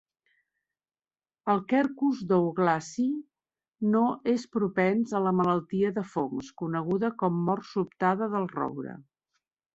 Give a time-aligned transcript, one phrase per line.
[1.53, 3.11] El "Quercus douglasii"
[3.97, 4.01] no
[4.33, 8.99] és propens a la malaltia de fongs coneguda com mort sobtada del roure.